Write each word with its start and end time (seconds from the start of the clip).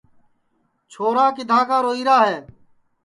چھورا 0.91 1.25
کِدھاں 1.35 1.63
کا 1.69 1.77
روئیرا 1.85 2.17
ہے 2.27 2.37